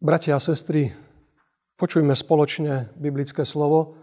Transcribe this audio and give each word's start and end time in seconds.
Bratia 0.00 0.32
a 0.32 0.40
sestry, 0.40 0.96
počujme 1.76 2.16
spoločne 2.16 2.88
biblické 2.96 3.44
slovo, 3.44 4.00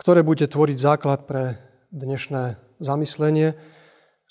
ktoré 0.00 0.24
bude 0.24 0.48
tvoriť 0.48 0.78
základ 0.80 1.28
pre 1.28 1.60
dnešné 1.92 2.56
zamyslenie 2.80 3.52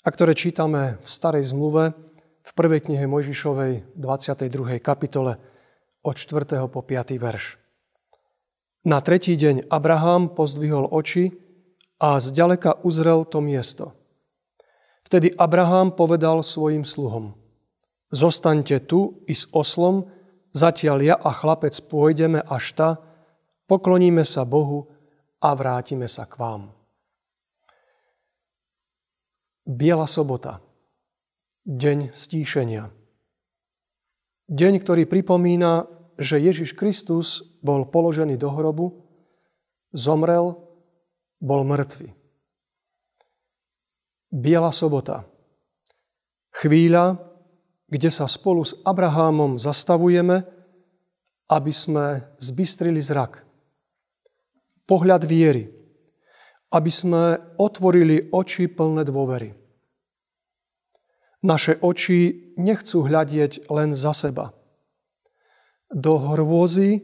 a 0.02 0.08
ktoré 0.10 0.34
čítame 0.34 0.98
v 0.98 1.06
Starej 1.06 1.54
zmluve 1.54 1.94
v 2.42 2.50
prvej 2.58 2.90
knihe 2.90 3.06
Mojžišovej 3.06 3.94
22. 3.94 4.82
kapitole 4.82 5.38
od 6.02 6.18
4. 6.18 6.66
po 6.66 6.82
5. 6.82 7.22
verš. 7.22 7.54
Na 8.82 8.98
tretí 8.98 9.38
deň 9.38 9.70
Abraham 9.70 10.26
pozdvihol 10.26 10.90
oči 10.90 11.38
a 12.02 12.18
zďaleka 12.18 12.82
uzrel 12.82 13.22
to 13.22 13.38
miesto. 13.38 13.94
Vtedy 15.06 15.38
Abraham 15.38 15.94
povedal 15.94 16.42
svojim 16.42 16.82
sluhom, 16.82 17.38
zostaňte 18.10 18.82
tu 18.82 19.22
i 19.30 19.38
s 19.38 19.46
oslom, 19.54 20.10
Zatiaľ 20.54 20.98
ja 21.02 21.16
a 21.18 21.34
chlapec 21.34 21.74
pôjdeme 21.90 22.38
až 22.38 22.64
ta, 22.78 22.88
pokloníme 23.66 24.22
sa 24.22 24.46
Bohu 24.46 24.86
a 25.42 25.50
vrátime 25.58 26.06
sa 26.06 26.30
k 26.30 26.38
vám. 26.38 26.70
Biela 29.66 30.06
sobota. 30.06 30.62
Deň 31.66 32.14
stíšenia. 32.14 32.86
Deň, 34.46 34.74
ktorý 34.78 35.10
pripomína, 35.10 35.90
že 36.20 36.38
Ježiš 36.38 36.76
Kristus 36.78 37.42
bol 37.64 37.88
položený 37.88 38.38
do 38.38 38.52
hrobu, 38.52 39.02
zomrel, 39.90 40.54
bol 41.42 41.66
mŕtvy. 41.66 42.14
Biela 44.30 44.70
sobota. 44.70 45.26
Chvíľa, 46.54 47.33
kde 47.94 48.10
sa 48.10 48.26
spolu 48.26 48.66
s 48.66 48.74
Abrahámom 48.82 49.54
zastavujeme, 49.54 50.42
aby 51.46 51.70
sme 51.70 52.26
zbystrili 52.42 52.98
zrak. 52.98 53.46
Pohľad 54.82 55.22
viery. 55.22 55.70
Aby 56.74 56.90
sme 56.90 57.38
otvorili 57.54 58.34
oči 58.34 58.66
plné 58.66 59.06
dôvery. 59.06 59.54
Naše 61.46 61.78
oči 61.78 62.50
nechcú 62.58 63.06
hľadieť 63.06 63.70
len 63.70 63.94
za 63.94 64.10
seba. 64.10 64.50
Do 65.86 66.18
hrôzy, 66.18 66.98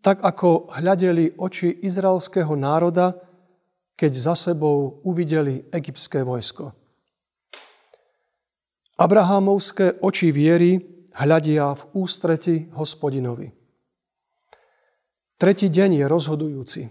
tak 0.00 0.24
ako 0.24 0.72
hľadeli 0.72 1.36
oči 1.36 1.84
izraelského 1.84 2.56
národa, 2.56 3.12
keď 3.92 4.12
za 4.16 4.32
sebou 4.32 5.04
uvideli 5.04 5.68
egyptské 5.68 6.24
vojsko. 6.24 6.79
Abrahámovské 9.00 9.96
oči 10.04 10.28
viery 10.28 10.76
hľadia 11.16 11.72
v 11.72 11.82
ústreti 12.04 12.68
hospodinovi. 12.76 13.48
Tretí 15.40 15.72
deň 15.72 16.04
je 16.04 16.04
rozhodujúci. 16.04 16.82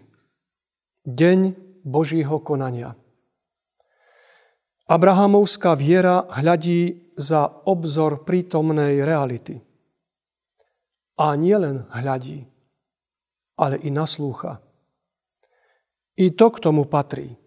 Deň 1.06 1.40
Božího 1.86 2.42
konania. 2.42 2.98
Abrahamovská 4.90 5.78
viera 5.78 6.26
hľadí 6.34 7.14
za 7.14 7.46
obzor 7.70 8.26
prítomnej 8.26 9.06
reality. 9.06 9.62
A 11.22 11.38
nielen 11.38 11.86
hľadí, 11.94 12.42
ale 13.54 13.78
i 13.86 13.94
naslúcha. 13.94 14.58
I 16.18 16.34
to 16.34 16.50
k 16.50 16.58
tomu 16.58 16.90
patrí. 16.90 17.38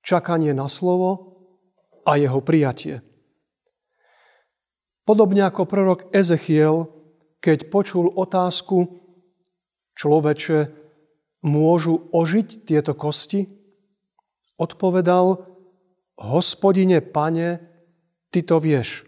Čakanie 0.00 0.56
na 0.56 0.64
slovo 0.64 1.36
a 2.08 2.16
jeho 2.16 2.40
prijatie. 2.40 3.04
Podobne 5.10 5.42
ako 5.42 5.66
prorok 5.66 6.06
Ezechiel, 6.14 6.86
keď 7.42 7.66
počul 7.66 8.14
otázku, 8.14 9.02
človeče, 9.98 10.70
môžu 11.42 12.06
ožiť 12.14 12.62
tieto 12.62 12.94
kosti? 12.94 13.50
Odpovedal, 14.54 15.50
hospodine, 16.14 17.02
pane, 17.02 17.58
ty 18.30 18.46
to 18.46 18.62
vieš. 18.62 19.02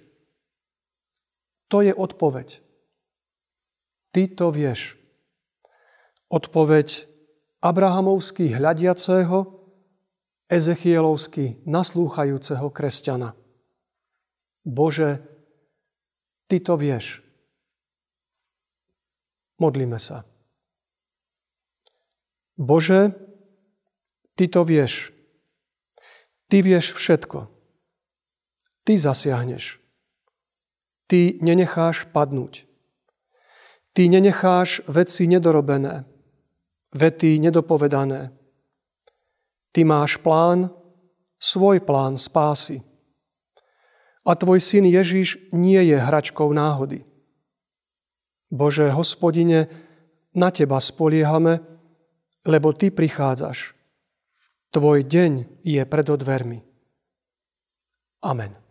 To 1.71 1.87
je 1.87 1.95
odpoveď. 1.95 2.59
Ty 4.11 4.23
to 4.35 4.51
vieš. 4.51 4.99
Odpoveď 6.35 7.07
Abrahamovský 7.63 8.51
hľadiaceho, 8.51 9.55
Ezechielovský 10.51 11.63
naslúchajúceho 11.63 12.75
kresťana. 12.75 13.39
Bože, 14.67 15.32
Ty 16.53 16.61
to 16.61 16.77
vieš. 16.77 17.25
Modlíme 19.57 19.97
sa. 19.97 20.29
Bože, 22.61 23.17
Ty 24.37 24.45
to 24.53 24.61
vieš. 24.61 25.17
Ty 26.53 26.61
vieš 26.61 26.93
všetko. 26.93 27.49
Ty 28.85 28.93
zasiahneš. 29.01 29.81
Ty 31.09 31.41
nenecháš 31.41 32.05
padnúť. 32.13 32.69
Ty 33.97 34.13
nenecháš 34.13 34.85
veci 34.93 35.25
nedorobené, 35.25 36.05
vety 36.93 37.41
nedopovedané. 37.41 38.29
Ty 39.73 39.81
máš 39.89 40.21
plán, 40.21 40.69
svoj 41.41 41.81
plán 41.81 42.21
spásy. 42.21 42.92
A 44.23 44.39
tvoj 44.39 44.63
syn 44.63 44.87
Ježiš 44.87 45.51
nie 45.51 45.83
je 45.83 45.99
hračkou 45.99 46.47
náhody. 46.55 47.03
Bože, 48.53 48.93
hospodine, 48.95 49.67
na 50.37 50.55
teba 50.55 50.79
spoliehame, 50.79 51.61
lebo 52.47 52.71
ty 52.73 52.95
prichádzaš. 52.95 53.75
Tvoj 54.73 55.05
deň 55.05 55.63
je 55.67 55.83
pred 55.85 56.07
dvermi. 56.07 56.65
Amen. 58.23 58.62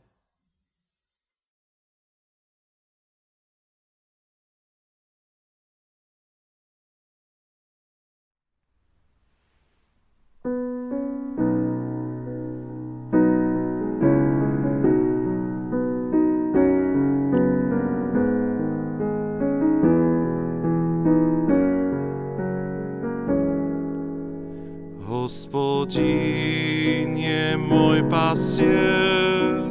Hospodin 25.22 27.14
je 27.14 27.54
môj 27.54 28.02
pastier. 28.10 29.70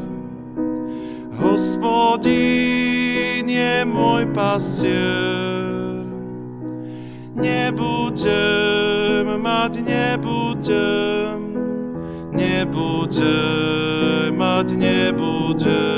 Hospodin 1.42 3.50
je 3.50 3.82
môj 3.82 4.30
pastier. 4.30 6.06
Nebudem 7.34 9.26
mať, 9.42 9.82
nebudem, 9.82 11.42
nebudem 12.30 14.30
mať, 14.38 14.68
nebudem 14.78 15.89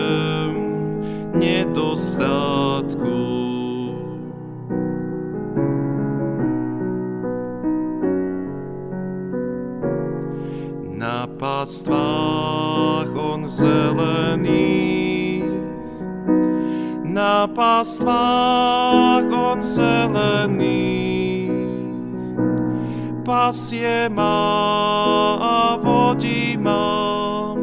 pastvách 11.39 13.11
on 13.17 13.49
zelený. 13.49 15.43
Na 17.05 17.47
pastvách 17.47 19.29
on 19.29 19.63
zelený. 19.63 20.93
Pasie 23.23 24.11
ma 24.11 24.39
a 25.39 25.79
vodí 25.79 26.59
ma, 26.59 27.55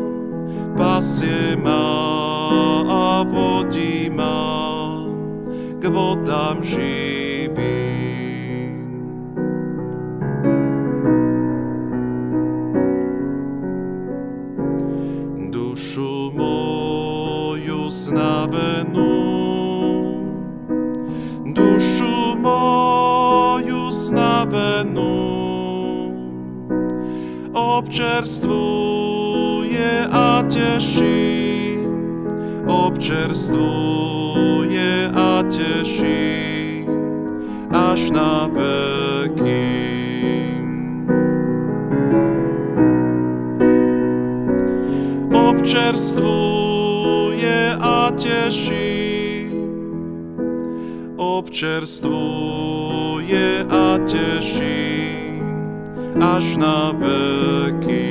pasie 0.77 1.60
ma 1.60 1.83
a 2.88 3.27
vodí 3.27 4.07
ma 4.07 4.39
k 5.80 5.83
vodám 5.92 6.63
živým. 6.63 7.29
znavenou. 18.09 19.06
Dušu 21.45 22.38
moju 22.41 23.91
znavenou 23.91 25.29
občerstvuje 27.53 30.07
a 30.11 30.44
teší. 30.50 31.77
Občerstvuje 32.67 35.09
a 35.13 35.44
teší 35.44 36.85
až 37.69 38.11
na 38.11 38.50
veky. 38.50 39.69
občerstvuje 45.59 46.58
a 47.80 48.12
teší. 48.12 49.50
Občerstvuje 51.15 53.65
a 53.69 53.97
teší 53.97 55.09
až 56.21 56.57
na 56.57 56.91
veky. 56.91 58.08